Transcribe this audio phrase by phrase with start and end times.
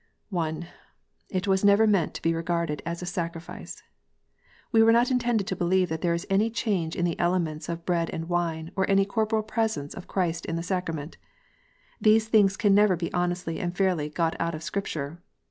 [0.31, 0.65] (1)
[1.29, 3.83] It was never meant to be regarded as a sacrifice.
[4.71, 7.85] We were not intended to believe that there is any change in the elements of
[7.85, 11.17] bread and wine, or any corporal presence of Christ in the sacrament.
[12.01, 15.21] These things can never be honestly and fairly got out of Scripture.